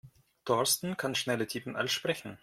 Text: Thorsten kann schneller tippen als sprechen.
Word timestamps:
Thorsten 0.45 0.97
kann 0.97 1.13
schneller 1.13 1.47
tippen 1.47 1.75
als 1.75 1.91
sprechen. 1.91 2.39